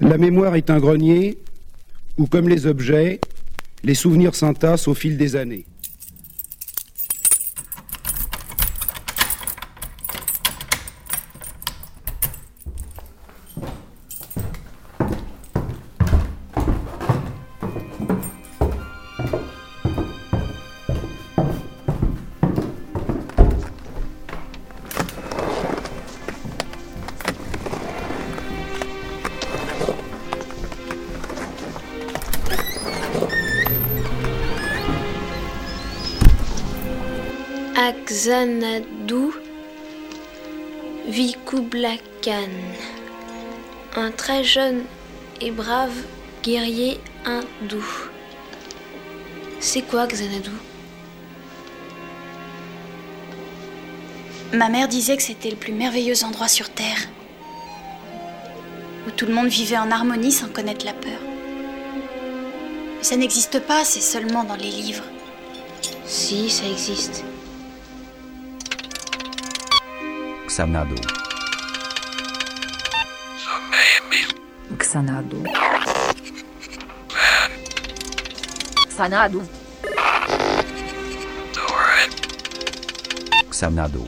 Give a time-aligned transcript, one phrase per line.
[0.00, 1.38] La mémoire est un grenier
[2.18, 3.20] où, comme les objets,
[3.82, 5.66] les souvenirs s'entassent au fil des années.
[44.38, 44.84] Très jeune
[45.40, 46.04] et brave
[46.44, 47.84] guerrier hindou.
[49.58, 50.50] C'est quoi Xanadu?
[54.52, 57.08] Ma mère disait que c'était le plus merveilleux endroit sur Terre,
[59.08, 61.20] où tout le monde vivait en harmonie sans connaître la peur.
[62.98, 65.04] Mais ça n'existe pas, c'est seulement dans les livres.
[66.06, 67.24] Si, ça existe.
[70.46, 71.17] Xanadu.
[74.90, 75.44] Xanadu.
[78.96, 79.42] Xanadu.
[83.52, 84.04] Xanadu.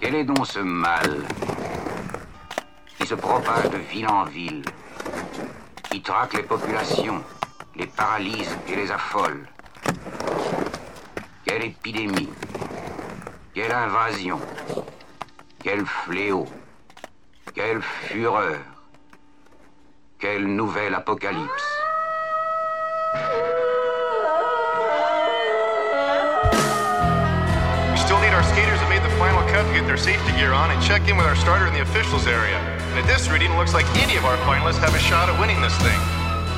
[0.00, 1.22] Quel est donc ce mal?
[3.12, 4.62] Se propage de ville en ville,
[5.90, 7.22] qui traque les populations,
[7.76, 9.46] les paralyse et les affole
[11.44, 12.30] Quelle épidémie
[13.52, 14.40] Quelle invasion
[15.62, 16.46] Quel fléau
[17.54, 18.56] Quelle fureur
[20.18, 21.72] Quelle nouvelle apocalypse.
[32.92, 35.40] And at this reading, it looks like any of our finalists have a shot at
[35.40, 35.96] winning this thing.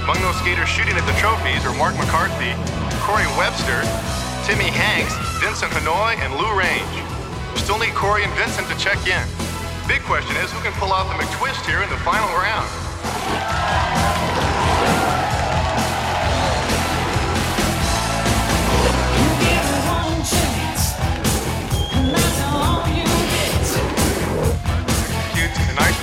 [0.02, 2.58] Among those skaters shooting at the trophies are Mark McCarthy,
[3.06, 3.78] Corey Webster,
[4.42, 6.94] Timmy Hanks, Vincent Hanoi, and Lou Range.
[7.54, 9.22] We still need Corey and Vincent to check in.
[9.86, 12.83] Big question is who can pull off the McTwist here in the final round?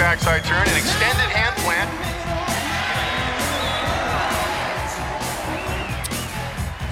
[0.02, 1.90] Backside turn and extended hand plant.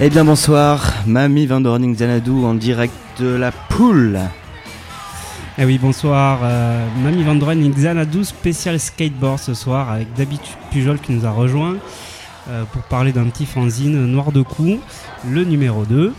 [0.00, 4.20] Eh bien bonsoir, Mamie Van Dorning Xanadu en direct de la poule.
[5.58, 6.38] Eh oui, bonsoir.
[6.44, 11.30] euh, Mamie Vandren et Xanadu spécial skateboard ce soir avec David Pujol qui nous a
[11.32, 11.76] rejoint
[12.48, 14.78] euh, pour parler d'un petit fanzine noir de cou,
[15.28, 16.14] le numéro 2.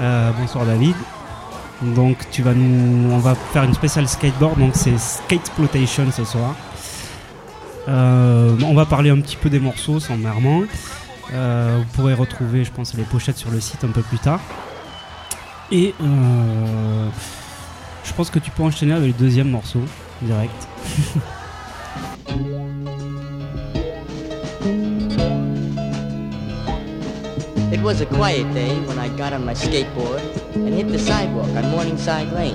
[0.00, 0.94] Euh, bonsoir David.
[1.82, 6.54] Donc tu vas nous, on va faire une spéciale skateboard, donc c'est Skateploitation ce soir.
[7.88, 10.62] Euh, on va parler un petit peu des morceaux sommairement.
[11.32, 14.40] Euh, vous pourrez retrouver, je pense, les pochettes sur le site un peu plus tard.
[15.70, 17.08] Et euh,
[18.04, 19.80] je pense que tu peux enchaîner avec le deuxième morceau
[20.22, 20.68] direct.
[27.82, 30.22] It was a quiet day when I got on my skateboard
[30.54, 32.54] and hit the sidewalk on Morningside Lane.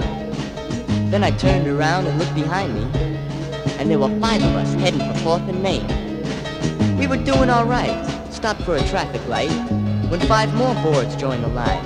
[1.11, 2.83] Then I turned around and looked behind me,
[3.77, 5.85] and there were five of us heading for 4th and Main.
[6.97, 9.51] We were doing all right, stopped for a traffic light,
[10.09, 11.85] when five more boards joined the line.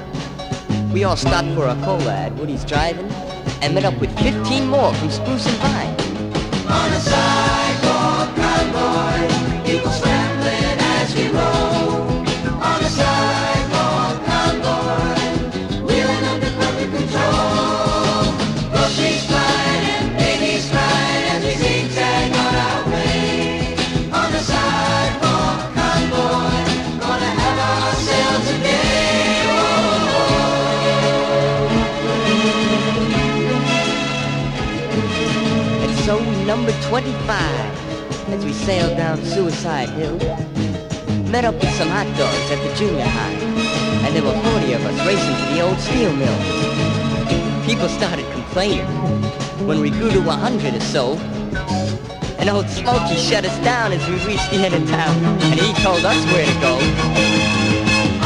[0.91, 3.12] We all stopped for a cola at Woody's Driving,
[3.63, 5.96] and met up with 15 more from Spruce and Vine.
[6.69, 10.31] On a sidewalk, convoy, people scrambling
[36.52, 37.32] numbered 25
[38.34, 40.18] as we sailed down Suicide Hill.
[41.32, 43.38] Met up with some hot dogs at the junior high.
[44.03, 46.40] And there were 40 of us racing to the old steel mill.
[47.66, 48.86] People started complaining
[49.66, 51.14] when we grew to 100 or so.
[52.38, 55.16] And old Smokey shut us down as we reached the end of town.
[55.24, 56.74] And he told us where to go.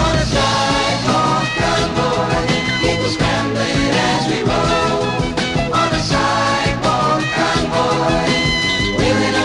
[0.02, 1.46] On a sidewalk
[2.82, 4.85] people scrambling as we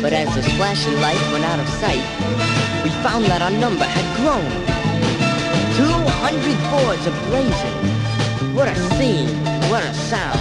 [0.00, 2.04] But as the flashing light went out of sight,
[2.84, 4.46] we found that our number had grown.
[5.74, 8.54] 200 boards ablazing.
[8.54, 9.26] What a scene,
[9.68, 10.38] what a sound.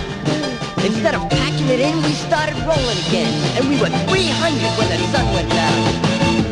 [0.86, 3.34] Instead of packing it in, we started rolling again.
[3.58, 5.80] And we were 300 when the sun went down.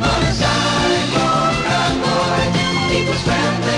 [0.01, 2.41] On the sidewalk, convoy,
[2.89, 3.74] people scrambling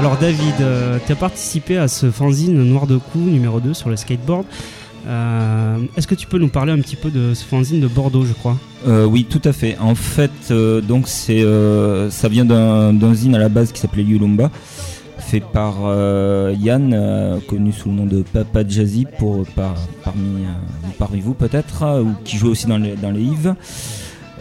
[0.00, 3.90] Alors David, euh, tu as participé à ce fanzine Noir de Cou numéro 2 sur
[3.90, 4.46] le skateboard.
[5.06, 8.24] Euh, Est-ce que tu peux nous parler un petit peu de ce fanzine de Bordeaux,
[8.24, 8.56] je crois?
[8.88, 9.76] Euh, oui, tout à fait.
[9.78, 14.50] En fait, ça vient d'un zine à la base qui s'appelait Yulumba,
[15.18, 15.74] fait par
[16.58, 19.06] Yann, connu sous le nom de Papa Jazzy
[20.98, 23.54] parmi vous peut-être, ou qui joue aussi dans les dans les Yves.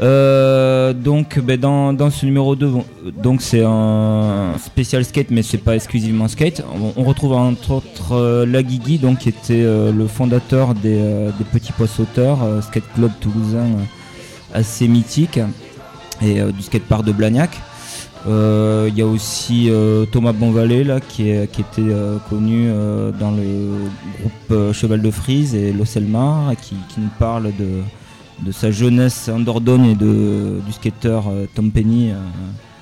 [0.02, 2.86] Euh, donc ben, dans, ce numéro 2 bon,
[3.22, 6.64] donc c'est un spécial skate mais c'est pas exclusivement skate.
[6.96, 8.46] On, retrouve entre autres euh,
[9.02, 13.68] donc qui était euh, le fondateur des, euh, petits pois skate club toulousain
[14.54, 15.40] assez mythique
[16.22, 17.52] et du skatepark de Blagnac.
[18.26, 19.72] Il y a aussi
[20.12, 21.82] Thomas Bonvalet là qui, était
[22.30, 22.70] connu
[23.20, 27.84] dans le groupe Cheval de Frise et Losselmar qui, qui nous parle de,
[28.46, 32.16] de sa jeunesse en Dordogne et de, du skater euh, Tom Penny euh,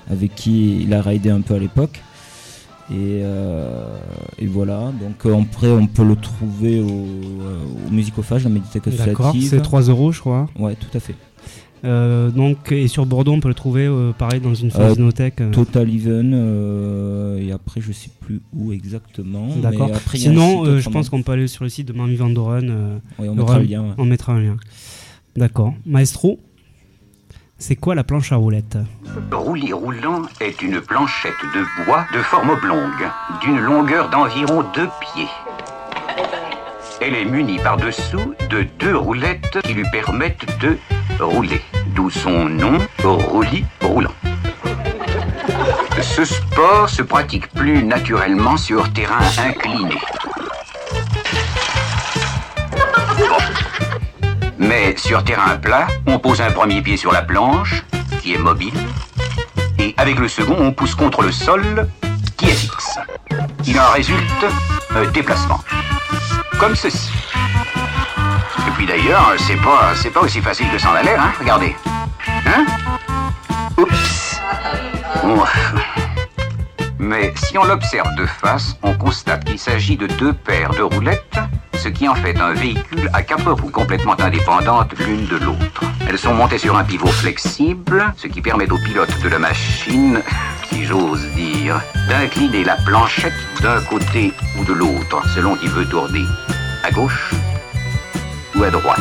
[0.09, 2.01] avec qui il a raidé un peu à l'époque.
[2.89, 3.97] Et, euh,
[4.39, 9.49] et voilà, donc après on peut le trouver au, au Musicophage, la médiathèque associative.
[9.49, 10.47] c'est 3 euros, je crois.
[10.57, 11.15] Ouais, tout à fait.
[11.85, 15.41] Euh, donc, et sur Bordeaux, on peut le trouver euh, pareil dans une fanzinothèque.
[15.41, 15.51] euh.
[15.51, 16.33] Total Even,
[17.39, 19.47] et après je sais plus où exactement.
[19.61, 19.91] D'accord.
[20.13, 22.99] Sinon, je pense qu'on peut aller sur le site de Mamie Van Doren.
[23.19, 23.93] Oui, on il y mettra aura- le lien, ouais.
[23.97, 24.55] On mettra un lien.
[25.37, 25.75] D'accord.
[25.85, 26.39] Maestro,
[27.59, 28.79] c'est quoi la planche à roulettes
[29.31, 33.07] Roulis roulant est une planchette de bois de forme oblongue,
[33.41, 35.27] d'une longueur d'environ deux pieds.
[37.01, 40.75] Elle est munie par-dessous de deux roulettes qui lui permettent de
[41.19, 41.61] rouler,
[41.95, 44.15] d'où son nom, roulis roulant.
[46.01, 49.97] Ce sport se pratique plus naturellement sur terrain incliné.
[54.59, 57.83] Mais sur terrain plat, on pose un premier pied sur la planche,
[58.21, 58.73] qui est mobile,
[59.79, 61.87] et avec le second, on pousse contre le sol,
[62.37, 62.99] qui est fixe.
[63.65, 64.45] Il en résulte
[64.95, 65.59] un déplacement,
[66.59, 67.11] comme ceci.
[68.67, 71.75] Et puis d'ailleurs, c'est pas, pas aussi facile que ça en a l'air, hein Regardez.
[72.45, 72.65] Hein?
[73.77, 74.17] Oups.
[76.99, 81.37] Mais si on l'observe de face, on constate qu'il s'agit de deux paires de roulettes,
[81.77, 85.83] ce qui en fait un véhicule à quatre complètement indépendantes l'une de l'autre.
[86.07, 90.21] Elles sont montées sur un pivot flexible, ce qui permet au pilote de la machine,
[90.69, 96.25] si j'ose dire, d'incliner la planchette d'un côté ou de l'autre, selon qu'il veut tourner
[96.83, 97.31] à gauche
[98.55, 98.99] ou à droite.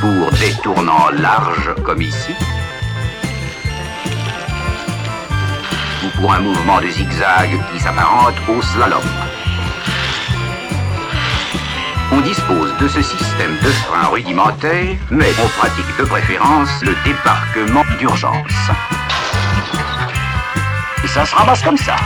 [0.00, 2.32] Pour des tournants larges comme ici,
[6.04, 9.02] ou pour un mouvement de zigzag qui s'apparente au slalom.
[12.10, 17.84] On dispose de ce système de frein rudimentaire, mais on pratique de préférence le débarquement
[17.98, 18.70] d'urgence.
[21.04, 21.96] Et ça se ramasse comme ça.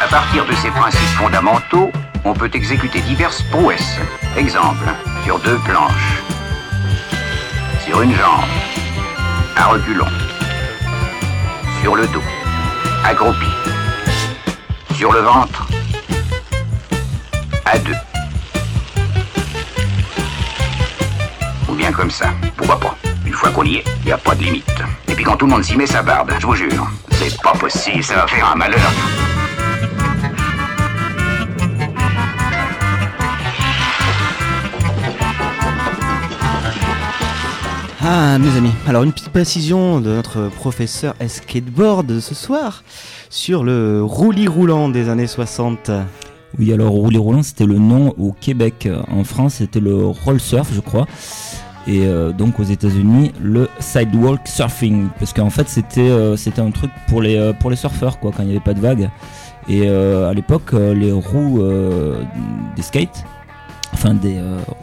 [0.00, 1.90] À partir de ces principes fondamentaux,
[2.24, 3.98] on peut exécuter diverses prouesses.
[4.36, 4.86] Exemple,
[5.24, 6.22] sur deux planches,
[7.84, 8.44] sur une jambe,
[9.56, 10.06] à reculons,
[11.82, 12.22] sur le dos,
[13.04, 13.50] accroupi,
[14.94, 15.66] sur le ventre,
[22.00, 22.96] comme ça, pourquoi pas?
[23.26, 24.64] Une fois qu'on y est, il n'y a pas de limite.
[25.06, 26.90] Et puis quand tout le monde s'y met, ça barbe, je vous jure.
[27.10, 28.80] C'est pas possible, ça va faire un malheur.
[38.02, 42.82] Ah, mes amis, alors une petite précision de notre professeur skateboard de ce soir
[43.28, 45.90] sur le roulis roulant des années 60.
[46.58, 48.88] Oui, alors roulis roulant, c'était le nom au Québec.
[49.10, 51.06] En France, c'était le roll surf, je crois.
[51.90, 56.70] Et euh, donc aux États-Unis, le sidewalk surfing, parce qu'en fait, c'était euh, c'était un
[56.70, 59.10] truc pour les euh, pour les surfeurs, quoi, quand il n'y avait pas de vagues.
[59.68, 61.62] Et à l'époque, les roues
[62.74, 63.24] des skates,
[63.92, 64.40] enfin des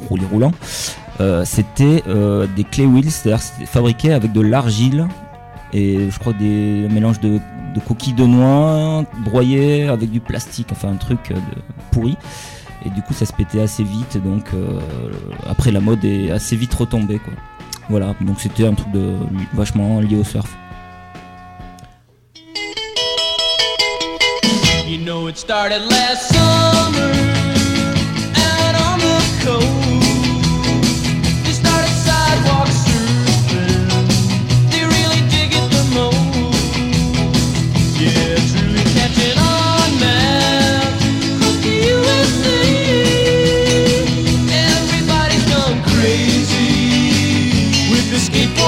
[0.08, 0.54] roulis roulants,
[1.44, 2.04] c'était
[2.56, 5.08] des clay wheels, c'est-à-dire c'était fabriqué avec de l'argile
[5.74, 7.42] et je crois des mélanges de,
[7.86, 11.34] coquilles de noix broyées avec du plastique, enfin un truc
[11.92, 12.16] pourri.
[12.86, 14.18] Et du coup, ça se pétait assez vite.
[14.24, 14.46] Donc,
[15.50, 17.20] après, la mode est assez vite retombée.
[17.20, 17.34] Quoi.
[17.90, 19.16] Voilà, donc c'était un truc de
[19.54, 20.50] vachement lié au surf.
[24.88, 27.12] You know it started last summer
[29.44, 29.88] coast.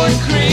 [0.02, 0.49] Alors,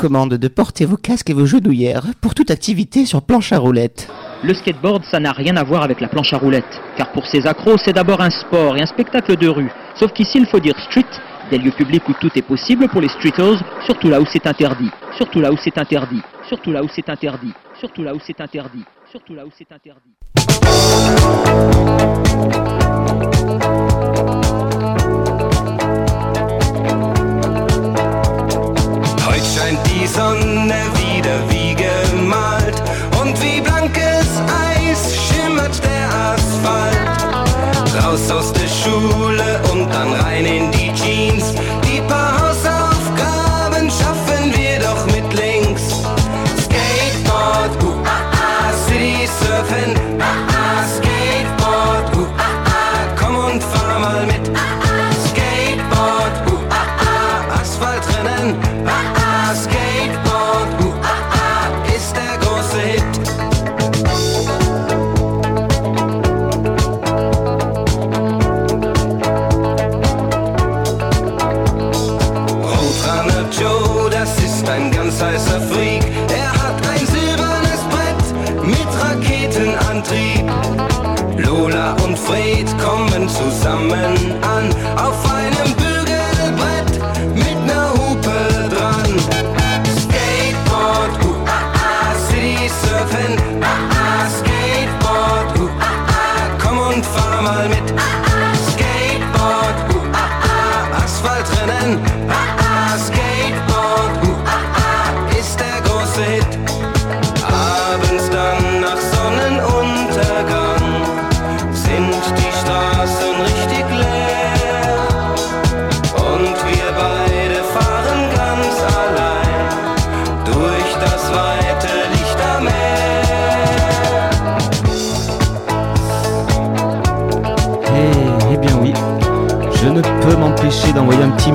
[0.00, 4.08] recommande de porter vos casques et vos genouillères pour toute activité sur planche à roulettes.
[4.42, 7.46] Le skateboard, ça n'a rien à voir avec la planche à roulettes, car pour ces
[7.46, 9.70] accros, c'est d'abord un sport et un spectacle de rue.
[9.94, 11.04] Sauf qu'ici, il faut dire street,
[11.50, 14.90] des lieux publics où tout est possible pour les streeters, surtout là où c'est interdit,
[15.18, 18.84] surtout là où c'est interdit, surtout là où c'est interdit, surtout là où c'est interdit,
[19.10, 20.14] surtout là où c'est interdit.
[30.14, 32.82] Sonne wieder wie gemalt
[33.20, 34.28] und wie blankes
[34.68, 38.04] Eis schimmert der Asphalt.
[38.04, 41.54] Raus aus der Schule und dann rein in die Jeans.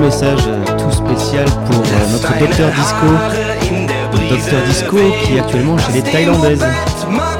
[0.06, 3.06] Message euh, tout spécial pour euh, notre docteur Disco.
[4.30, 6.64] Docteur Disco qui est actuellement chez les Thaïlandaises.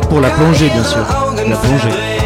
[0.09, 1.07] Pour la plongée bien sûr.
[1.49, 2.26] La plongée.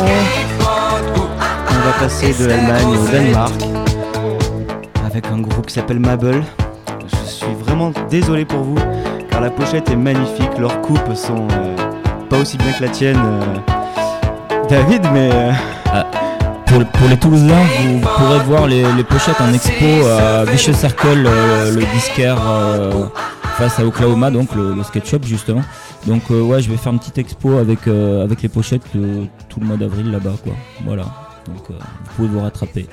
[0.00, 3.52] On va passer de l'Allemagne au Danemark
[5.04, 6.42] avec un groupe qui s'appelle Mabel.
[7.06, 8.78] Je suis vraiment désolé pour vous
[9.30, 11.76] car la pochette est magnifique, leurs coupes sont euh,
[12.28, 15.30] pas aussi bien que la tienne, euh, David, mais.
[15.32, 15.52] Euh,
[15.92, 16.04] ah,
[16.66, 22.36] pour, les Toulousains, vous pourrez voir les, pochettes en expo à Vicious Circle, le disquaire
[23.56, 25.62] face à Oklahoma, donc le, le sketch-up justement.
[26.08, 28.82] Donc euh, ouais, je vais faire une petite expo euh, avec, les pochettes
[29.48, 30.54] tout le mois d'avril là-bas, quoi.
[30.84, 31.04] Voilà.
[31.46, 32.86] Donc euh, vous pouvez vous rattraper.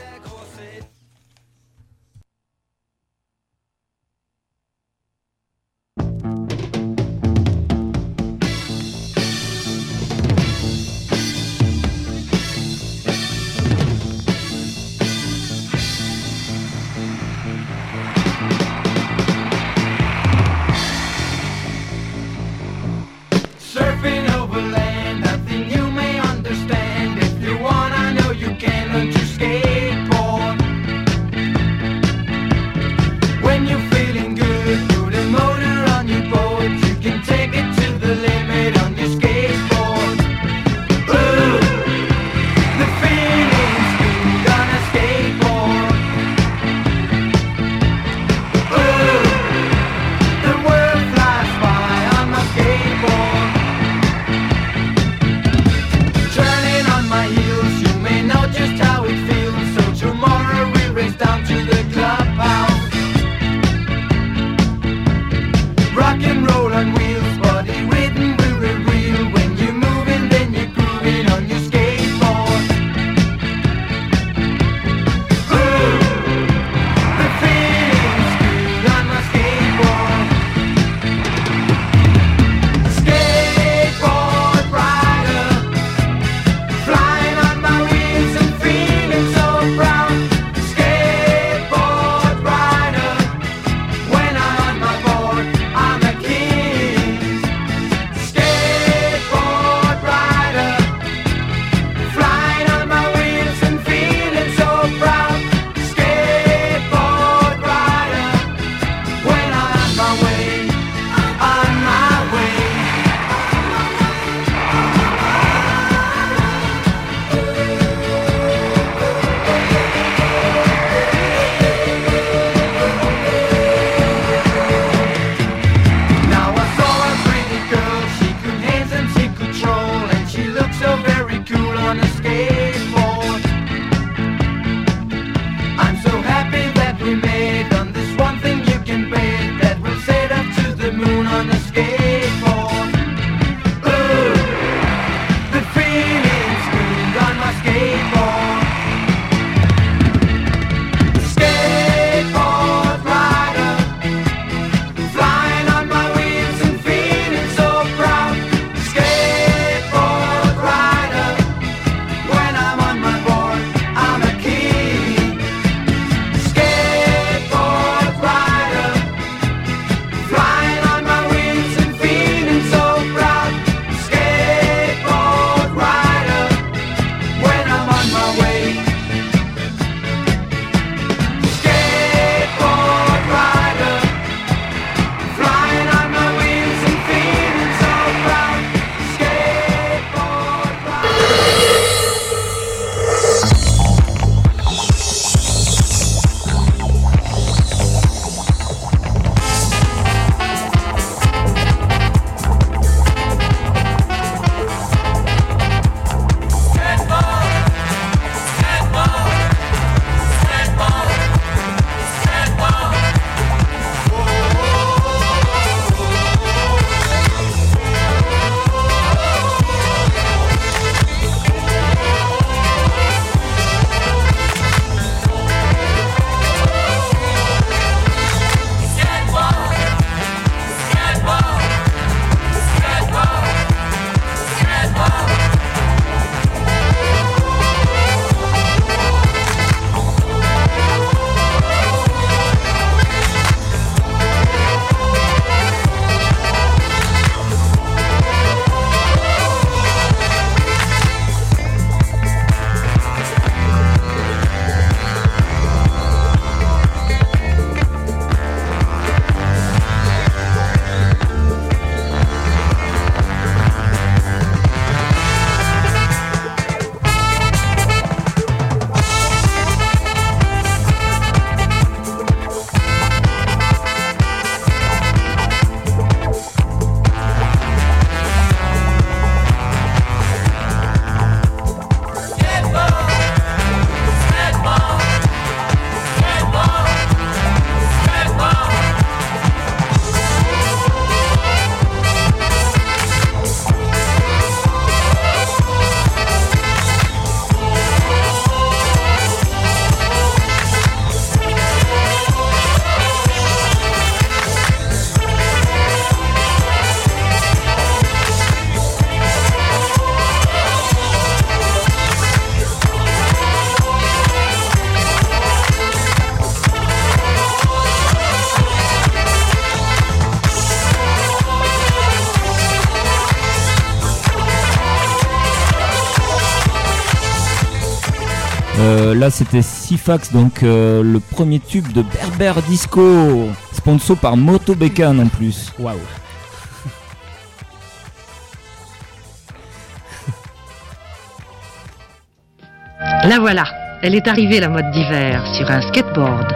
[329.26, 335.20] Là, c'était Sifax, donc euh, le premier tube de Berber Disco, sponsor par Moto Bécane
[335.20, 335.74] en plus.
[335.80, 335.98] Waouh.
[343.24, 343.64] La voilà,
[344.04, 346.54] elle est arrivée la mode d'hiver sur un skateboard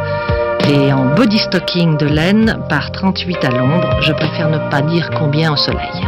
[0.67, 5.09] et en body stocking de laine par 38 à l'ombre, je préfère ne pas dire
[5.17, 6.07] combien au soleil.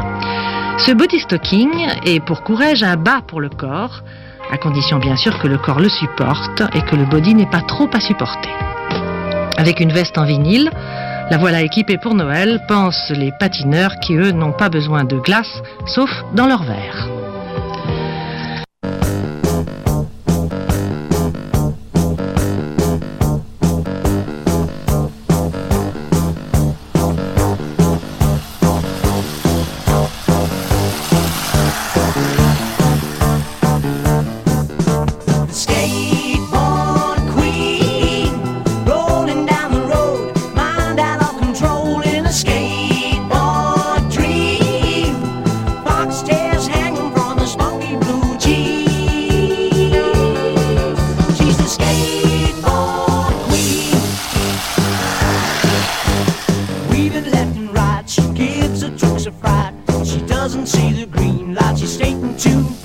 [0.78, 1.72] Ce body stocking
[2.06, 4.04] est pour courage un bas pour le corps,
[4.52, 7.62] à condition bien sûr que le corps le supporte et que le body n'est pas
[7.62, 8.50] trop à supporter.
[9.58, 10.70] Avec une veste en vinyle,
[11.30, 15.62] la voilà équipée pour Noël, pensent les patineurs qui eux n'ont pas besoin de glace,
[15.86, 17.21] sauf dans leur verre.
[61.54, 62.81] lodge you straight into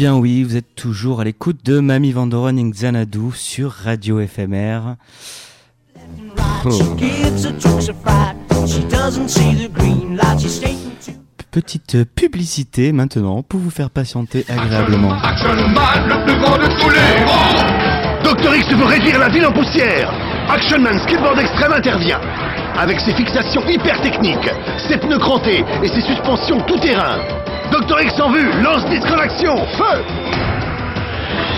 [0.00, 4.96] bien oui, vous êtes toujours à l'écoute de Mamie Vandoren et Xanadu sur Radio FMR.
[6.64, 6.70] Oh.
[11.50, 15.12] Petite publicité maintenant pour vous faire patienter agréablement.
[15.22, 19.52] Action Man, le plus grand de tous les Docteur X veut réduire la ville en
[19.52, 20.10] poussière
[20.48, 22.20] Action Man Skateboard Extreme intervient
[22.78, 24.48] Avec ses fixations hyper techniques,
[24.88, 27.18] ses pneus crantés et ses suspensions tout-terrain
[27.70, 30.04] Docteur X en vue, lance disque en action, feu.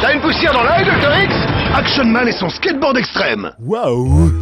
[0.01, 1.35] T'as une poussière dans l'œil, Docteur X?
[1.75, 3.53] Action Man et son skateboard extrême.
[3.61, 4.42] Waouh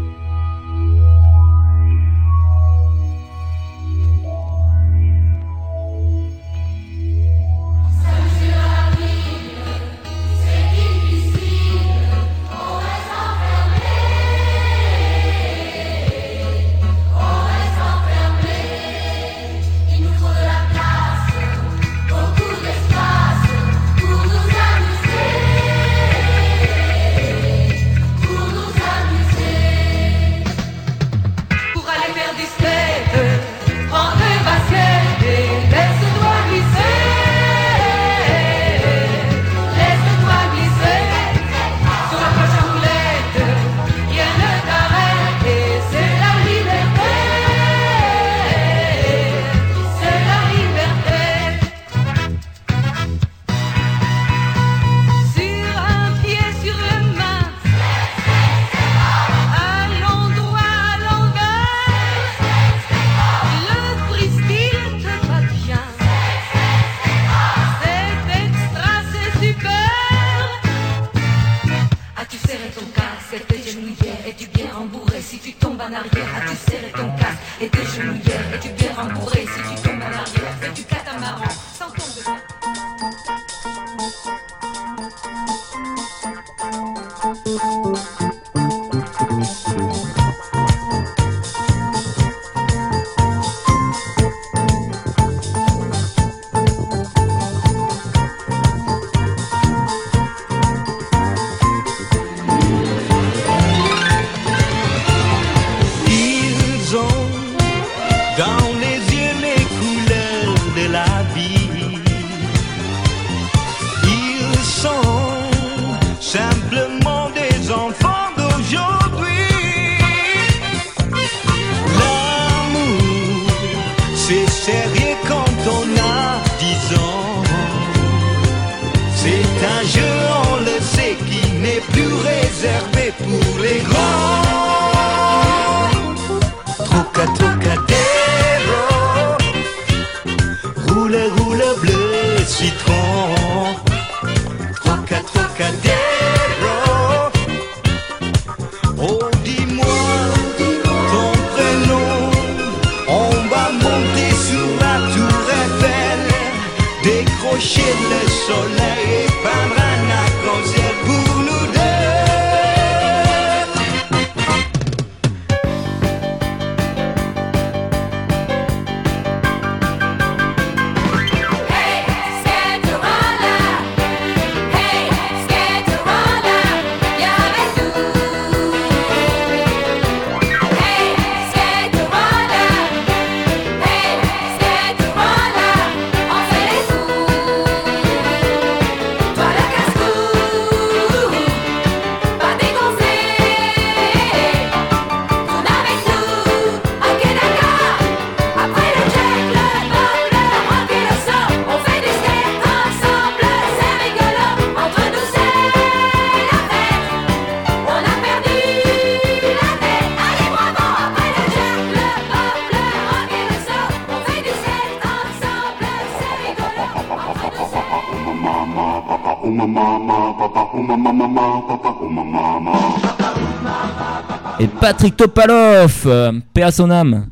[224.90, 227.28] Patrick Topalov, euh, paix à son âme.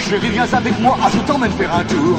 [0.00, 2.18] Chérie, viens avec moi, ah, je t'emmène faire un tour.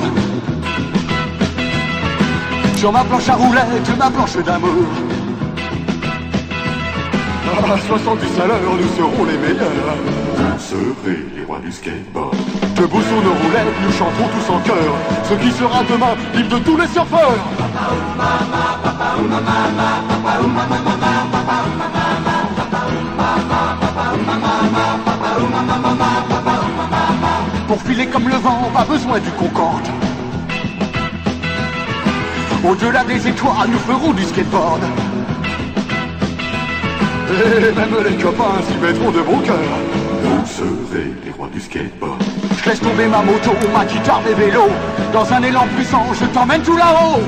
[2.77, 4.87] Sur ma planche à roulettes, ma planche d'amour.
[7.57, 9.97] À 70 à l'heure, nous serons les meilleurs.
[10.37, 12.37] Vous serez les rois du skateboard.
[12.77, 14.95] Debout sur nos roulettes, nous chanterons tous en chœur.
[15.23, 17.35] Ce qui sera demain, l'île de tous les surfeurs.
[27.67, 29.87] Pour filer comme le vent, pas besoin du Concorde.
[32.63, 34.81] Au-delà des étoiles, nous ferons du skateboard.
[37.29, 39.55] Et même les copains s'y mettront de bon cœur.
[40.23, 42.21] Vous serez les rois du skateboard.
[42.57, 44.71] Je laisse tomber ma moto, ma guitare, mes vélos.
[45.13, 47.21] Dans un élan puissant, je t'emmène tout là-haut.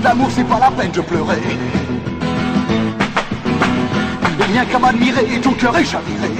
[0.00, 1.42] D'amour, c'est pas la peine de pleurer.
[4.38, 6.30] Et rien qu'à m'admirer, ton cœur est chaviré.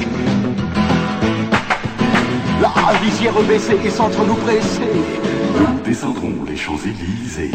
[2.60, 4.90] La visière baissée et sans trop nous presser.
[5.58, 7.52] Nous descendrons les Champs-Élysées.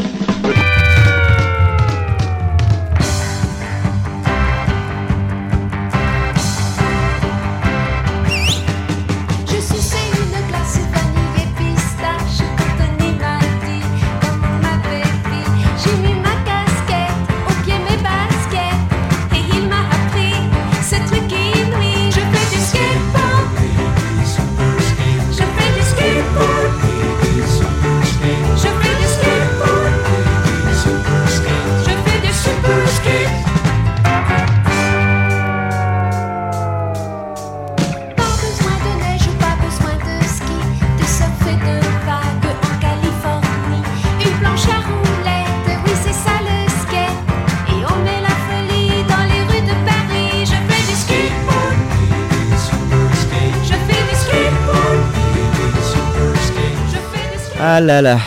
[57.85, 58.19] Là là.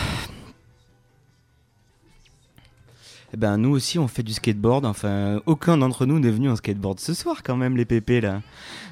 [3.34, 6.56] Eh ben nous aussi on fait du skateboard, enfin aucun d'entre nous n'est venu en
[6.56, 8.40] skateboard ce soir quand même les pépés là.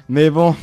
[0.09, 0.55] Mais bon.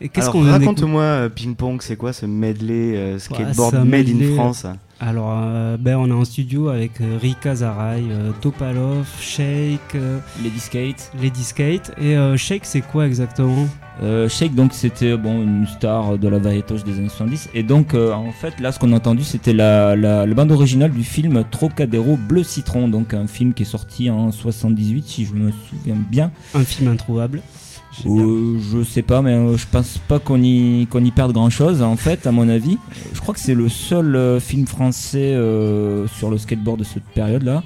[0.00, 4.08] Et qu'est-ce qu'on raconte-moi euh, ping pong, c'est quoi ce medley euh, skateboard Ouais, made
[4.08, 4.66] medley, in France
[5.00, 9.96] Alors, euh, ben, on est en studio avec euh, Rika Zaraï, euh, Topalov, Shake,
[10.42, 11.10] Lady Skate.
[11.20, 11.92] Lady Skate.
[12.00, 13.66] Et Shake, c'est quoi exactement?
[14.28, 18.32] Shake donc c'était bon une star de la variétoche des années 70 et donc en
[18.32, 22.16] fait là ce qu'on a entendu c'était la, la, la bande originale du film Trocadéro
[22.16, 26.32] Bleu Citron donc un film qui est sorti en 78 si je me souviens bien
[26.54, 27.40] Un film introuvable.
[28.06, 31.48] Euh, je sais pas mais euh, je pense pas qu'on y qu'on y perde grand
[31.50, 32.76] chose en fait à mon avis
[33.14, 37.04] je crois que c'est le seul euh, film français euh, sur le skateboard de cette
[37.04, 37.62] période là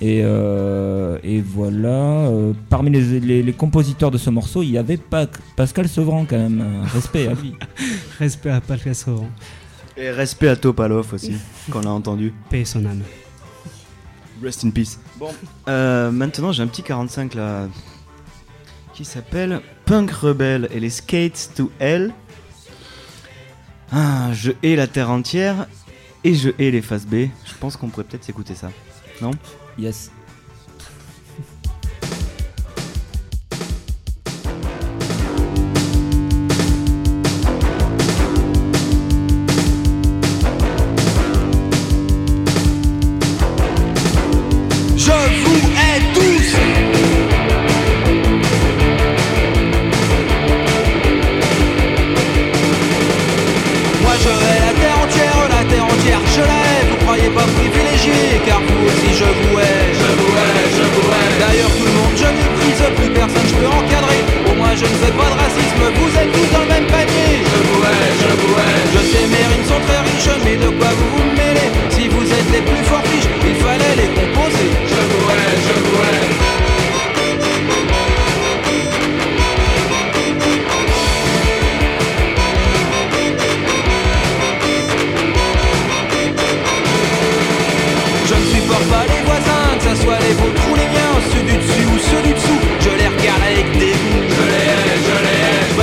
[0.00, 1.88] et, euh, et voilà
[2.26, 6.24] euh, parmi les, les- les compositeurs de ce morceau il y avait pas Pascal Sevran
[6.28, 7.54] quand même respect à lui
[8.18, 9.28] Respect à Pascal Sevran.
[9.96, 11.34] Et respect à Topalov aussi,
[11.70, 12.32] qu'on a entendu.
[12.50, 13.02] Paix et son âme.
[14.42, 14.98] Rest in peace.
[15.20, 15.28] Bon,
[15.68, 17.68] euh, maintenant j'ai un petit 45 là
[18.92, 22.12] qui s'appelle Punk Rebel et les Skates to Hell.
[23.92, 25.66] Ah, je hais la terre entière
[26.24, 27.26] et je hais les faces B.
[27.44, 28.70] Je pense qu'on pourrait peut-être s'écouter ça.
[29.20, 29.32] Non?
[29.78, 30.10] Yes.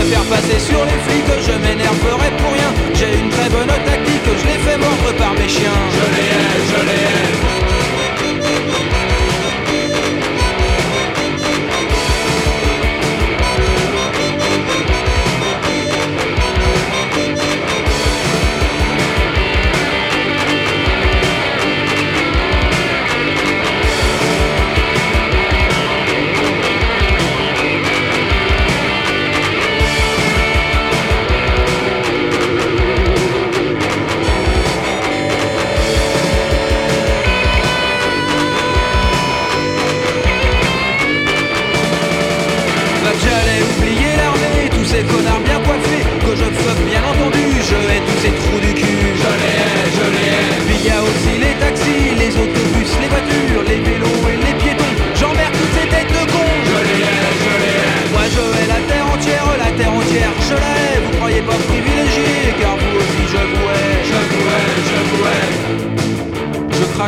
[0.09, 2.73] Préfère passer sur les flics, je m'énerverai pour rien.
[2.95, 5.71] J'ai une très bonne tactique, je les fais mordre par mes chiens.
[5.91, 7.48] Je les hais, je les hais.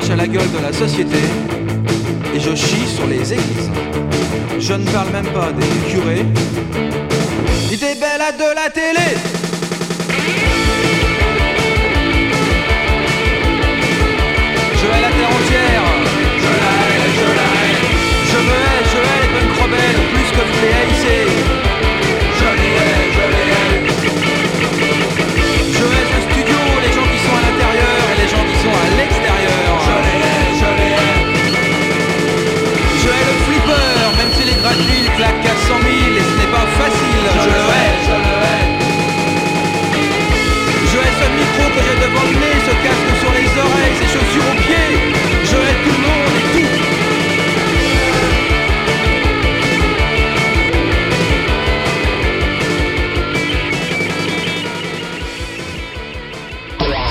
[0.10, 1.18] À la gueule de la société
[2.36, 3.70] et je chie sur les églises.
[4.60, 6.26] Je ne parle même pas des curés,
[7.70, 9.10] ni des belles à de la télé.
[14.80, 15.86] Je hais la terre entière.
[16.44, 17.78] Je la hais, je la hais.
[18.32, 21.01] Je me hais, je hais les punk rebelles plus que vous les.
[36.82, 37.26] Facile.
[37.46, 38.68] Je le hais, je le hais.
[40.92, 44.10] Je hais ce micro que j'ai devant le nez, ce casque sur les oreilles, ces
[44.14, 44.94] chaussures aux pieds.
[45.50, 46.74] Je hais tout le monde et tout.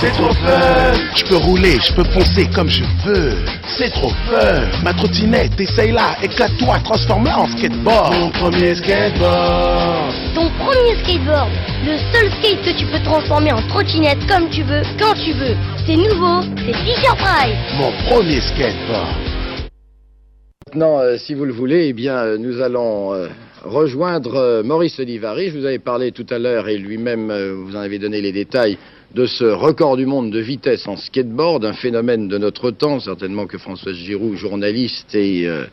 [0.01, 3.60] C'est trop fun Je peux rouler, je peux foncer comme je veux.
[3.81, 8.15] C'est trop fun Ma trottinette, essaye-la, éclate-toi, transforme-la en skateboard.
[8.15, 10.13] Mon premier skateboard.
[10.35, 11.49] Ton premier skateboard,
[11.87, 15.57] le seul skate que tu peux transformer en trottinette comme tu veux, quand tu veux.
[15.87, 17.57] C'est nouveau, c'est Fisher Price.
[17.79, 19.17] Mon premier skateboard.
[20.67, 23.29] Maintenant, euh, si vous le voulez, eh bien, euh, nous allons euh,
[23.65, 25.49] rejoindre euh, Maurice Olivary.
[25.49, 28.33] Je vous avais parlé tout à l'heure et lui-même euh, vous en avez donné les
[28.33, 28.77] détails
[29.15, 33.47] de ce record du monde de vitesse en skateboard, un phénomène de notre temps, certainement
[33.47, 35.65] que Françoise Giroud, journaliste et euh,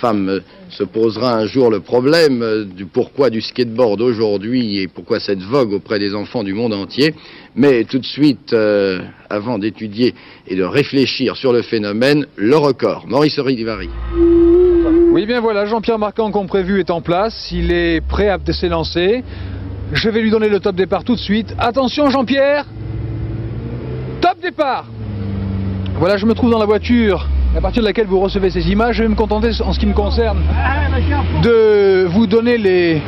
[0.00, 0.40] femme,
[0.70, 5.42] se posera un jour le problème euh, du pourquoi du skateboard aujourd'hui et pourquoi cette
[5.42, 7.14] vogue auprès des enfants du monde entier.
[7.54, 10.14] Mais tout de suite, euh, avant d'étudier
[10.48, 13.06] et de réfléchir sur le phénomène, le record.
[13.06, 13.90] Maurice Rivari.
[15.10, 17.50] Oui, bien voilà, Jean-Pierre Marquand, comme prévu, est en place.
[17.52, 19.22] Il est prêt à s'élancer.
[19.92, 21.54] Je vais lui donner le top départ tout de suite.
[21.58, 22.64] Attention, Jean-Pierre
[24.20, 24.86] Top départ
[25.98, 28.96] Voilà, je me trouve dans la voiture à partir de laquelle vous recevez ces images.
[28.96, 30.38] Je vais me contenter, en ce qui me concerne,
[31.42, 33.00] de vous donner les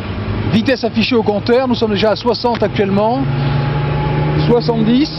[0.53, 1.69] vitesses affichées au compteur.
[1.69, 3.23] Nous sommes déjà à 60 actuellement.
[4.49, 5.11] 70.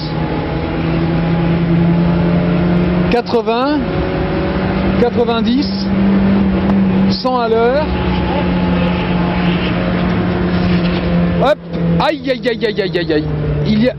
[3.11, 3.79] 80.
[5.01, 5.87] 90.
[7.11, 7.85] 100 à l'heure.
[11.41, 11.57] Hop
[11.99, 13.25] Aïe aïe aïe aïe aïe aïe aïe
[13.65, 13.93] Il y a...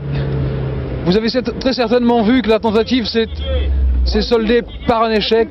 [1.05, 1.29] Vous avez
[1.59, 5.49] très certainement vu que la tentative s'est soldée par un échec.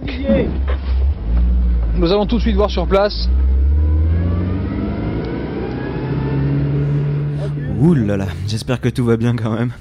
[1.96, 3.28] Nous allons tout de suite voir sur place.
[7.80, 9.72] Ouh là là, j'espère que tout va bien quand même.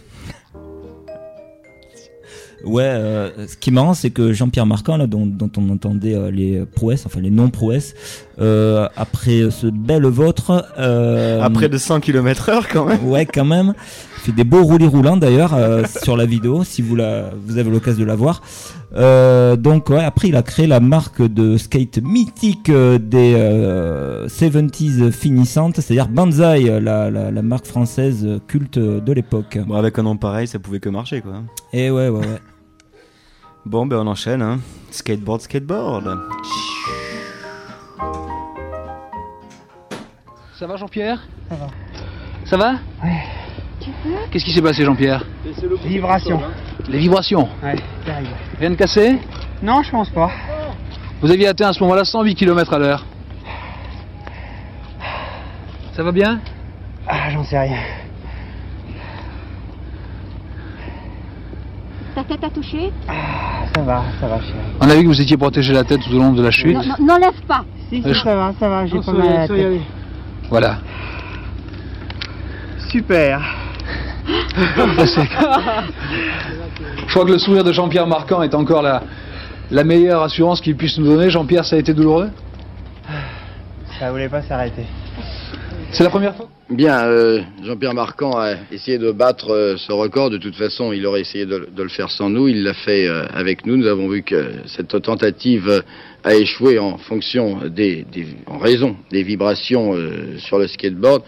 [2.66, 6.14] Ouais, euh, ce qui est marrant, c'est que Jean-Pierre Marquand, là, dont, dont on entendait
[6.14, 7.94] euh, les prouesses, enfin les non-prouesses,
[8.42, 10.66] euh, après ce bel vôtre...
[10.78, 13.06] euh, À près de 100 km heure quand même.
[13.08, 13.74] Ouais, quand même.
[14.20, 17.58] Il fait des beaux roulis roulants d'ailleurs euh, sur la vidéo, si vous, la, vous
[17.58, 18.42] avez l'occasion de la voir.
[18.96, 24.28] Euh, donc ouais, après il a créé la marque de skate mythique euh, des euh,
[24.28, 29.58] 70s finissantes, c'est-à-dire Banzai, la, la, la marque française culte de l'époque.
[29.66, 31.44] Bon, avec un nom pareil, ça pouvait que marcher quoi.
[31.72, 32.40] Et ouais, ouais, ouais.
[33.66, 34.60] Bon, ben on enchaîne, hein.
[34.92, 36.20] Skateboard, skateboard.
[40.58, 41.26] Ça va Jean-Pierre?
[41.48, 41.68] Ça va.
[42.44, 42.76] Ça va?
[44.32, 45.24] Qu'est-ce qui s'est passé Jean-Pierre
[45.86, 46.42] Vibration.
[46.88, 47.76] Les vibrations Ouais,
[48.06, 48.30] terrible.
[48.60, 49.18] Rien de cassé
[49.62, 50.30] Non, je pense pas.
[51.22, 53.06] Vous aviez atteint à ce moment-là 108 km à l'heure.
[55.94, 56.40] Ça va bien
[57.08, 57.78] Ah, j'en sais rien.
[62.16, 63.14] Ta tête a touché Ah,
[63.76, 64.54] ça va, ça va, chérie.
[64.82, 66.78] On a vu que vous étiez protégé la tête tout au long de la chute.
[67.00, 67.64] N'enlève pas.
[67.90, 69.82] Si, Euh, si, ça va, ça va, j'ai pas mal à la tête.
[70.50, 70.78] Voilà.
[72.90, 73.42] Super.
[77.08, 79.04] Je crois que le sourire de Jean-Pierre Marquand est encore la,
[79.72, 81.30] la meilleure assurance qu'il puisse nous donner.
[81.30, 82.30] Jean-Pierre, ça a été douloureux?
[84.00, 84.84] Ça voulait pas s'arrêter.
[85.92, 86.48] C'est la première fois?
[86.70, 90.30] Bien, euh, Jean-Pierre Marquand a essayé de battre euh, ce record.
[90.30, 92.48] De toute façon, il aurait essayé de, de le faire sans nous.
[92.48, 93.76] Il l'a fait euh, avec nous.
[93.76, 95.84] Nous avons vu que cette tentative
[96.24, 101.24] a échoué en fonction des, des- en raison des vibrations euh, sur le skateboard.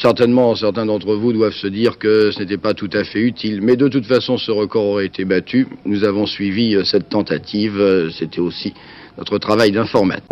[0.00, 3.60] Certainement, certains d'entre vous doivent se dire que ce n'était pas tout à fait utile,
[3.62, 5.68] mais de toute façon, ce record aurait été battu.
[5.86, 7.78] Nous avons suivi euh, cette tentative.
[7.78, 8.74] Euh, C'était aussi
[9.16, 10.24] notre travail d'informatique.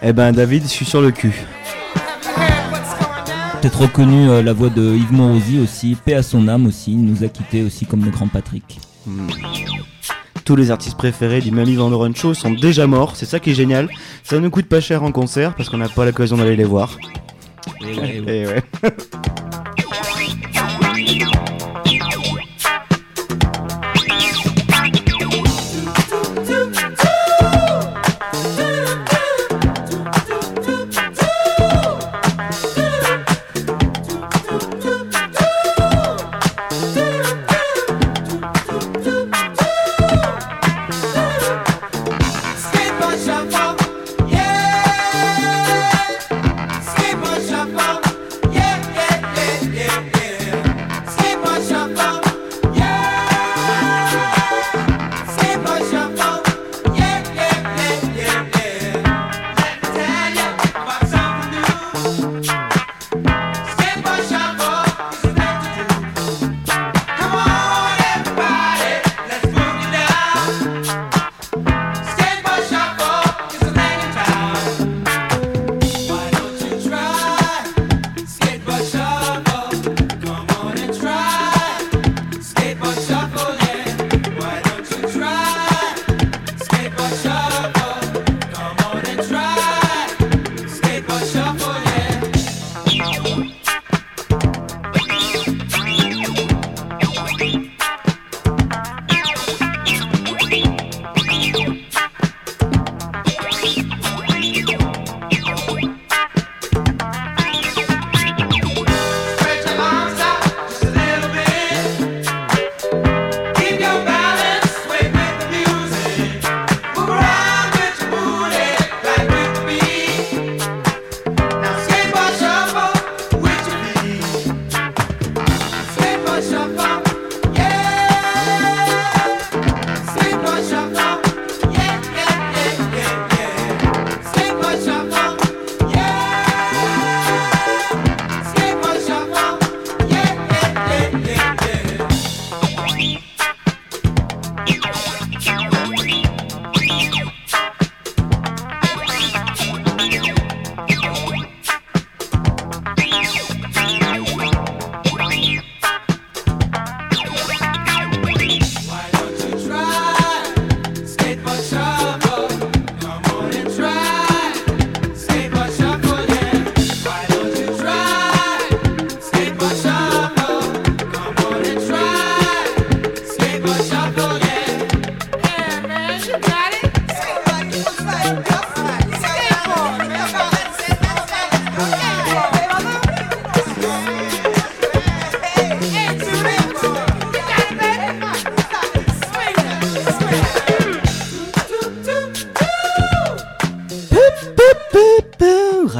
[0.00, 1.34] Eh ben, David, je suis sur le cul.
[3.60, 7.04] Peut-être reconnu euh, la voix de Yves Morosi aussi, paix à son âme aussi, il
[7.04, 8.78] nous a quittés aussi comme le grand Patrick.
[9.04, 9.26] Hmm.
[10.48, 13.54] Tous les artistes préférés du Mamie Van Show sont déjà morts, c'est ça qui est
[13.54, 13.90] génial.
[14.24, 16.96] Ça ne coûte pas cher en concert parce qu'on n'a pas l'occasion d'aller les voir.
[17.82, 18.62] Et ouais, Et ouais.
[18.78, 19.44] Skateboard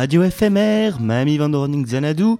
[0.09, 2.37] Radio FMR, Mamie Van Xanadu.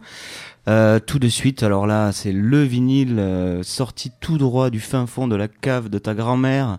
[0.69, 5.07] Euh, tout de suite, alors là, c'est le vinyle euh, sorti tout droit du fin
[5.07, 6.79] fond de la cave de ta grand-mère.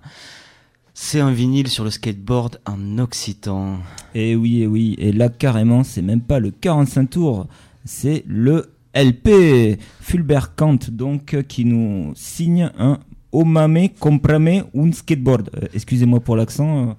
[0.95, 3.77] C'est un vinyle sur le skateboard en occitan.
[4.15, 7.45] Et oui, et oui, et là carrément, c'est même pas le 45 tours,
[7.85, 9.77] c'est le LP.
[10.01, 12.97] Fulbert Kant, donc, euh, qui nous signe un
[13.31, 15.51] Omame Comprame un Skateboard.
[15.55, 16.97] Euh, Excusez-moi pour l'accent,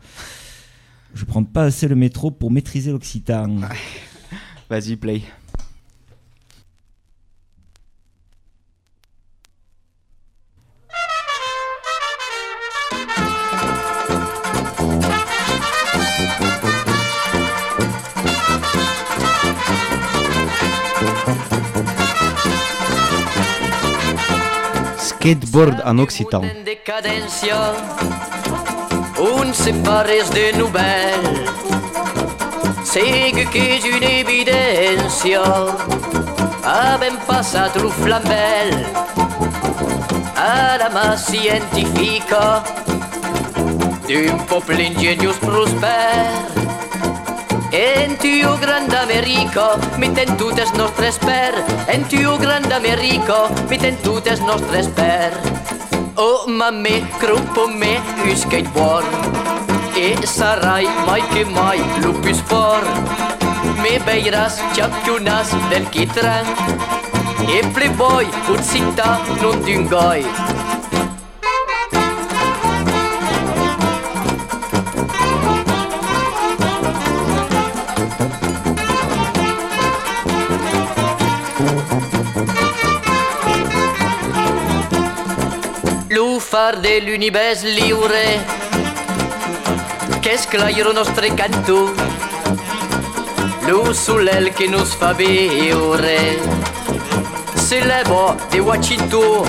[1.15, 3.57] je prends pas assez le métro pour maîtriser l'occitan.
[4.69, 5.23] Vas-y, play.
[24.99, 26.43] Skateboard en occitan.
[29.21, 31.23] on se pares de nouvel
[32.85, 35.43] Segue que és una evidència
[36.71, 38.73] Havem passat lo flambel.
[40.41, 42.62] Ara mà científica
[44.09, 46.27] D'un poble ingenius prosper.
[47.71, 49.68] En tio gran d'Amèrica
[50.03, 51.53] Miten totes nostres per.
[51.93, 55.31] En tio gran d'Amèrica Miten totes nostres per.
[55.31, 55.60] En tio gran d'Amèrica
[56.21, 59.05] Omamme, krupumme, yskein vuor.
[59.97, 62.85] E sarai, maike mai, lupis por.
[63.83, 66.47] Me beiras, chapchunas, del kitran.
[67.49, 70.60] E pleboi, utsita, non dingoi.
[86.51, 88.40] far dell'unibes liure
[90.20, 91.94] Qu'est-ce que l'airo nostre canto
[93.68, 96.40] Lu sull'el che nos fa beure
[97.55, 99.48] Se levo de Washington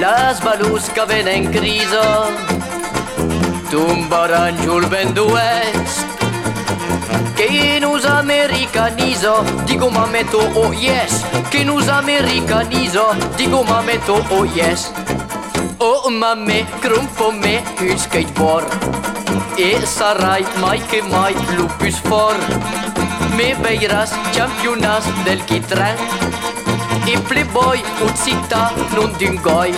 [0.00, 2.02] Las balusca ven in criso
[3.70, 6.06] Tumba rangiul venduest
[7.36, 14.90] che nos americanizo, dico mametto oh yes, che nos americanizo, dico mametto oh yes.
[15.80, 18.64] O mame, krumpome, huskait bor
[19.56, 22.34] E sarai, maike mai, lupus for
[23.36, 25.96] Me beiras, championas del kitran
[27.06, 28.12] E pleboi, nun
[28.94, 29.72] non dingoi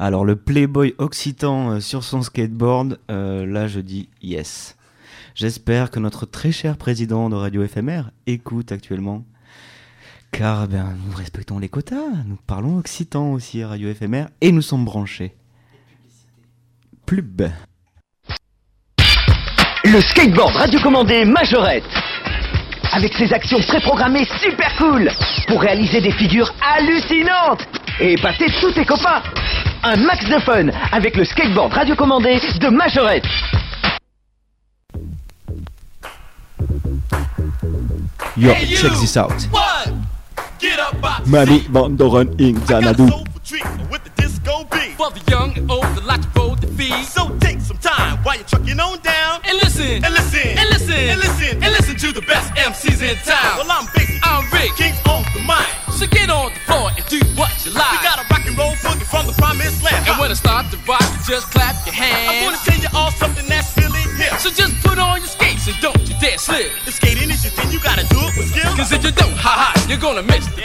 [0.00, 4.76] Alors le Playboy occitan euh, sur son skateboard, euh, là je dis yes.
[5.36, 9.24] J'espère que notre très cher président de Radio FMR écoute actuellement.
[10.32, 14.62] Car ben, nous respectons les quotas, nous parlons occitan aussi à Radio FMR et nous
[14.62, 15.34] sommes branchés.
[17.06, 17.42] Pub.
[19.84, 21.84] Le skateboard radiocommandé Majorette.
[22.92, 25.10] Avec ses actions préprogrammées super cool
[25.46, 27.66] pour réaliser des figures hallucinantes
[28.00, 29.22] et épater tous tes copains.
[29.82, 33.24] Un max de fun avec le skateboard radiocommandé de Majorette.
[38.36, 39.48] Yo, check this out.
[40.60, 43.06] Mami Van Doren in Xanadu.
[44.98, 47.04] For the young and old, the lot you roll the feed.
[47.04, 49.40] So take some time while you're trucking on down.
[49.44, 53.16] And listen, and listen, and listen, and listen, and listen to the best MCs in
[53.18, 53.58] town.
[53.58, 54.67] Well, I'm Big, I'm Rick,
[70.08, 70.57] gonna miss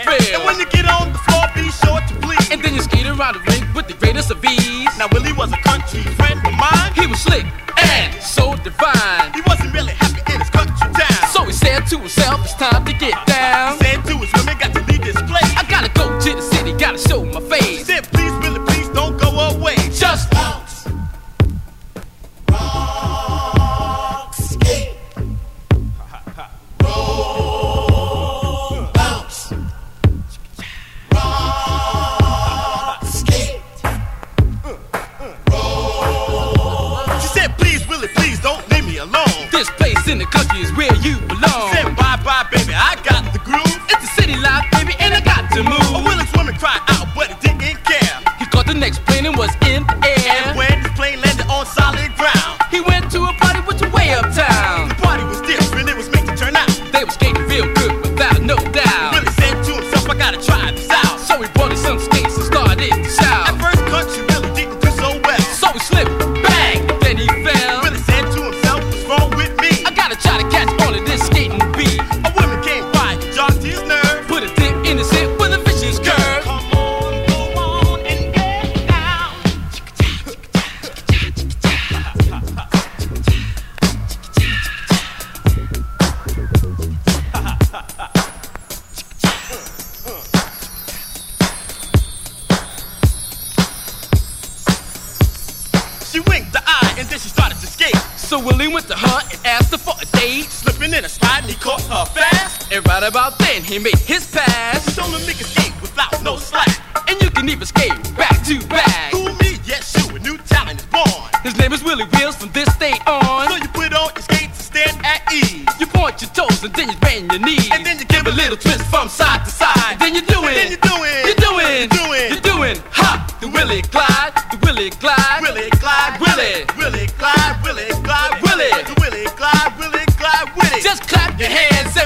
[98.74, 100.46] Went to her and asked her for a date.
[100.50, 102.74] Slipping in a slide and he caught her fast.
[102.74, 104.96] And right about then he made his pass.
[104.96, 106.82] Told him could skate without no slack.
[107.08, 109.14] And you can even skate back to back.
[109.14, 109.62] Who me?
[109.64, 110.16] Yes, you.
[110.16, 111.06] A new talent is born.
[111.44, 113.48] His name is Willie Wheels from this day on.
[113.48, 115.70] So you put on your skates and stand at ease.
[115.80, 117.70] You point your toes and then you bend your knees.
[117.72, 120.02] And then you give a little twist from side to side.
[120.02, 120.50] And then you do it.
[120.50, 121.30] And then you do it.
[121.30, 121.78] You're doing.
[121.78, 122.28] You're doing.
[122.34, 122.78] You're doing.
[122.90, 123.38] Ha!
[123.40, 124.34] The Willie Clyde.
[124.50, 125.42] The Willie Clyde.
[125.42, 126.66] Willie Clyde, Willie.
[126.76, 127.03] Willie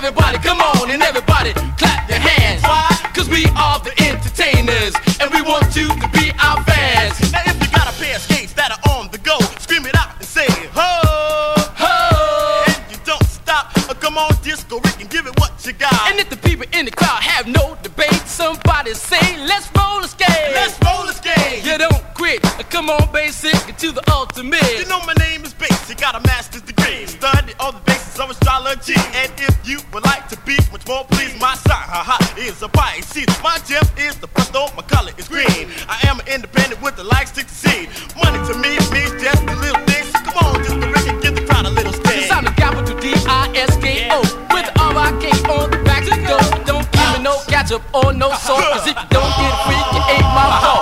[0.08, 0.38] everybody.
[0.38, 2.64] Come on, and everybody clap your hands.
[2.64, 2.88] Why?
[3.14, 7.20] Cause we are the entertainers, and we want you to be our fans.
[7.32, 9.96] Now if you got a pair of skates that are on the go, scream it
[9.98, 12.64] out and say ho, Ho!
[12.68, 13.68] and you don't stop.
[13.90, 15.92] Uh, come on, disco Rick, and give it what you got.
[16.10, 20.08] And if the people in the crowd have no debate, somebody say, let's roll a
[20.08, 20.56] skate.
[20.56, 21.66] Let's roll this game.
[21.68, 22.42] You don't quit.
[22.70, 24.80] Come on, basic, to the ultimate.
[24.80, 27.06] You know my name is Bass, you got a master's degree.
[27.08, 27.87] Studied all the
[28.20, 28.96] of astrology.
[29.14, 32.70] And if you would like to be much more pleased, my sign, haha, is a
[32.70, 33.28] Pisces.
[33.44, 35.70] My gem is the Presto, my color is green.
[35.88, 37.90] I am an independent with the likes to succeed.
[38.24, 40.04] Money to me means just a little thing.
[40.06, 42.28] So come on, just the Rick and give the crowd a little sting.
[42.28, 44.20] Cause I'm the capital D-I-S-K-O
[44.54, 48.34] With the R-I-K on the back to go Don't give me no ketchup or no
[48.34, 50.77] salt Cause if you don't get a freak, you ain't my fault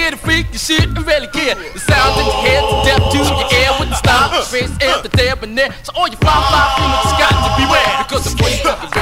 [0.00, 1.54] get a freak, you shouldn't really care.
[1.54, 4.98] The sound in your head, the depth to your ear With the style, space, and
[5.04, 7.90] the debonair So all you fly, fly females just got to beware.
[8.00, 8.99] Because the boy you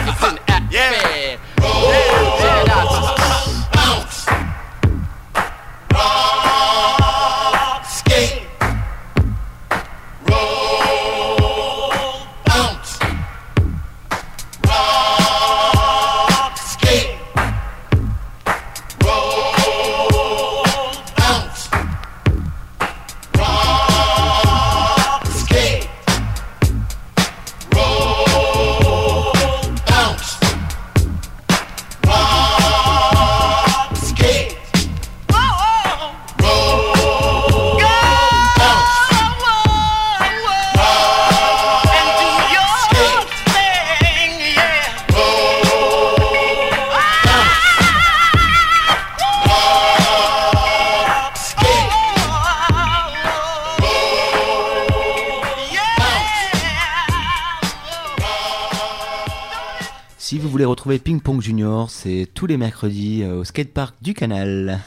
[61.88, 64.80] C'est tous les mercredis euh, au skatepark du canal.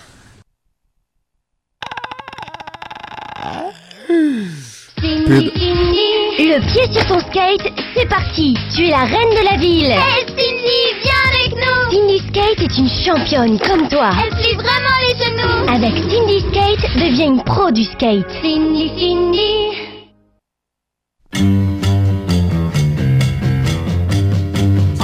[6.44, 8.56] Le pied sur ton skate, c'est parti.
[8.76, 9.92] Tu es la reine de la ville.
[9.92, 11.92] Hey Cindy, viens avec nous.
[11.92, 14.12] Cindy Skate est une championne comme toi.
[14.22, 15.66] Elle plie vraiment les genoux.
[15.74, 18.30] Avec Cindy Skate, deviens une pro du skate.
[18.42, 19.72] Cindy, Cindy.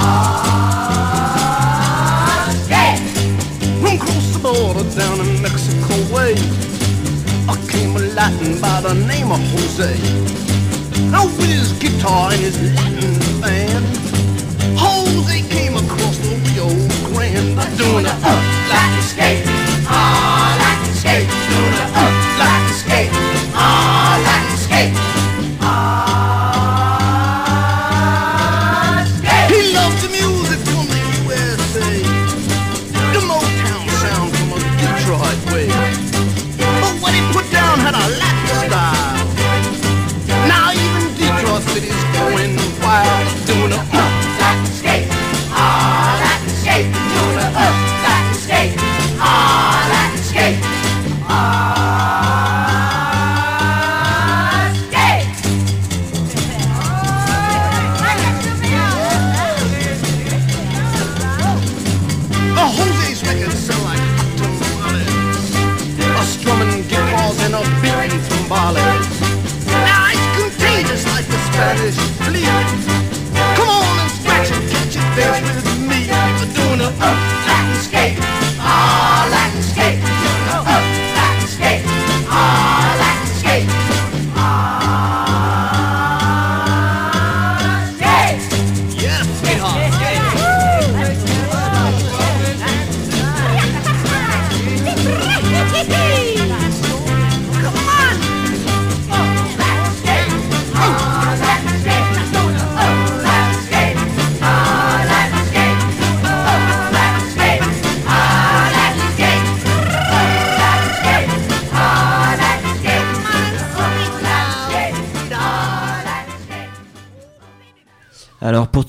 [0.08, 0.47] Run
[8.60, 9.94] by the name of Jose.
[11.10, 13.84] Now with his guitar and his Latin band,
[14.78, 16.68] Jose came across the Rio
[17.12, 19.44] Grande doing a uh, Latin skate,
[19.86, 23.10] ah Latin skate, doing a uh, Latin skate,
[23.54, 25.17] ah Latin skate.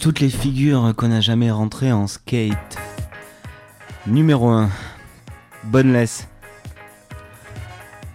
[0.10, 2.80] Toutes les figures qu'on n'a jamais rentrées en skate.
[4.08, 4.68] Numéro 1.
[5.66, 6.28] Boneless.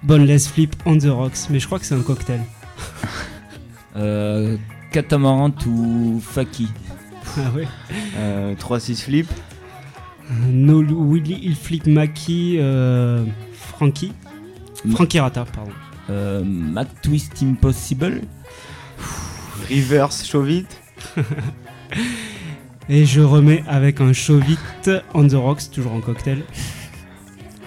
[0.03, 2.41] Boneless Flip on the Rocks, mais je crois que c'est un cocktail.
[3.97, 4.57] Euh,
[4.91, 6.67] Catamaran ou Faki.
[7.37, 7.69] Ah ouais.
[8.17, 9.29] Euh, 3-6 flip.
[10.49, 14.13] No Willy Il Flip Maki euh, Frankie.
[14.91, 15.71] Frankie Rata, pardon.
[16.11, 18.23] Euh, Mac Twist Impossible.
[19.71, 20.81] Reverse chaud vite.
[22.89, 26.43] Et je remets avec un show vite on the rocks, toujours en cocktail.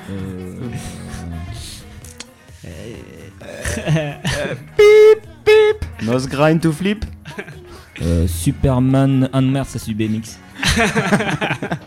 [0.10, 0.70] Euh,
[4.78, 5.86] Pip pip.
[6.04, 7.06] Nose grind to flip.
[8.02, 10.38] euh, Superman Anmer Subemix.
[10.76, 11.78] The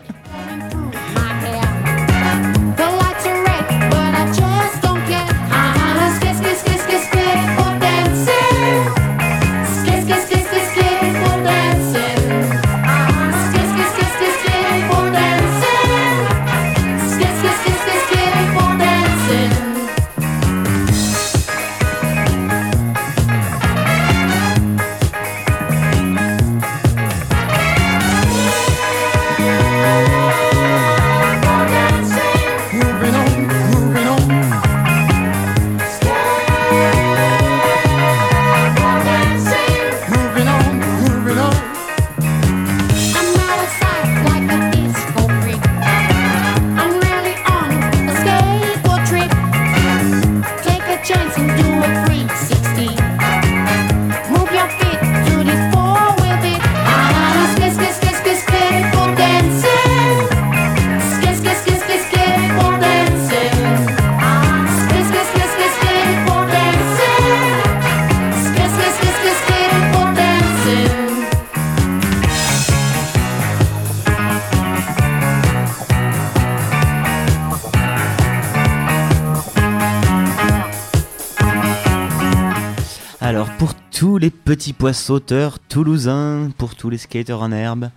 [84.51, 87.89] petits pois sauteurs toulousains, pour tous les skaters en herbe,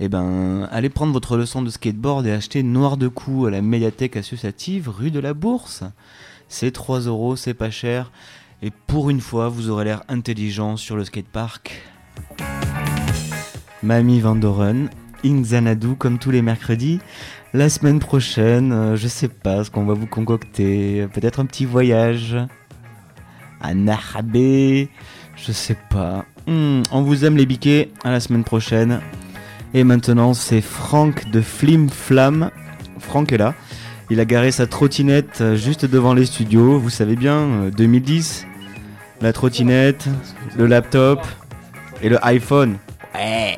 [0.00, 3.62] eh ben allez prendre votre leçon de skateboard et acheter Noir de Cou à la
[3.62, 5.84] médiathèque associative rue de la Bourse.
[6.48, 8.10] C'est 3 euros, c'est pas cher.
[8.62, 11.80] Et pour une fois, vous aurez l'air intelligent sur le skatepark.
[13.84, 14.90] Mamie Vandoren,
[15.24, 16.98] Xanadu comme tous les mercredis.
[17.54, 21.06] La semaine prochaine, euh, je sais pas ce qu'on va vous concocter.
[21.14, 22.36] Peut-être un petit voyage
[23.60, 23.72] à
[25.36, 26.24] je sais pas.
[26.46, 29.00] Hmm, on vous aime les biquets, à la semaine prochaine.
[29.74, 32.50] Et maintenant, c'est Franck de Flim Flam.
[32.98, 33.54] Franck est là.
[34.10, 36.78] Il a garé sa trottinette euh, juste devant les studios.
[36.78, 38.46] Vous savez bien, euh, 2010,
[39.22, 40.06] la trottinette,
[40.56, 41.20] le laptop
[42.02, 42.76] et le iPhone.
[43.14, 43.56] Ouais.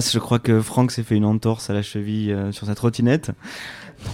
[0.00, 2.74] Hélas, je crois que Franck s'est fait une entorse à la cheville euh, sur sa
[2.74, 3.32] trottinette.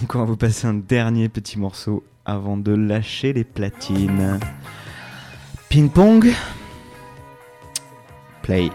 [0.01, 4.37] Donc on va vous passer un dernier petit morceau avant de lâcher les platines.
[5.69, 6.29] Ping pong.
[8.41, 8.69] Play.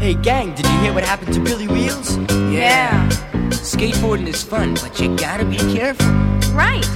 [0.00, 2.16] Hey gang, did you hear what happened to Billy Wheels?
[2.50, 3.25] Yeah.
[3.66, 6.06] Skateboarding is fun, but you gotta be careful.
[6.54, 6.86] Right.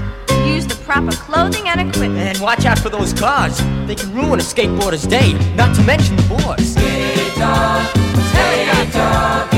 [0.46, 2.20] Use the proper clothing and equipment.
[2.20, 3.58] And watch out for those cars.
[3.88, 6.70] They can ruin a skateboarder's day, not to mention the boards.
[6.74, 7.84] Skate dog,
[8.30, 9.49] skate dog,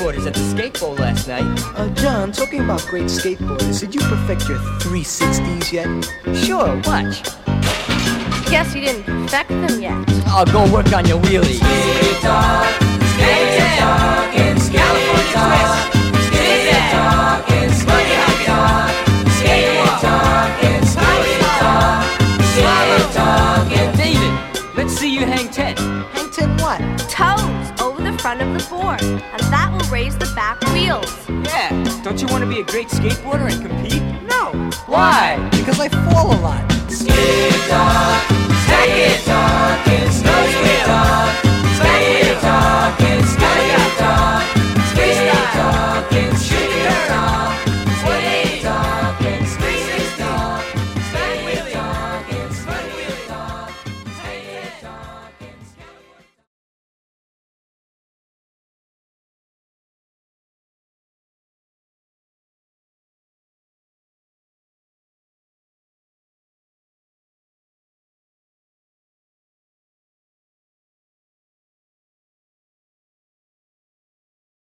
[0.00, 1.44] skateboarders at the skate bowl last night.
[1.76, 6.36] Uh, John, talking about great skateboarders, did you perfect your 360s yet?
[6.36, 7.22] Sure, watch.
[8.50, 10.04] Guess you didn't perfect them yet.
[10.26, 11.56] I'll go work on your wheelies.
[11.56, 12.80] Skate talk,
[13.12, 15.99] skate talking, skate talk, skate
[28.40, 31.28] one of the four, and that will raise the back wheels.
[31.28, 31.68] Yeah,
[32.02, 34.02] don't you want to be a great skateboarder and compete?
[34.28, 34.52] No.
[34.86, 35.36] Why?
[35.50, 36.64] Because I fall a lot.
[36.90, 38.22] Skate talk,
[38.64, 41.32] skate talking, snow skate talk,
[41.76, 43.24] skate talking,